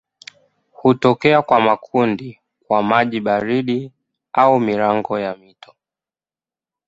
Hutokea 0.71 1.41
kwa 1.41 1.61
makundi 1.61 2.39
kwa 2.67 2.83
maji 2.83 3.19
baridi 3.21 3.91
au 4.33 4.59
milango 4.59 5.19
ya 5.19 5.35
mito. 5.35 5.75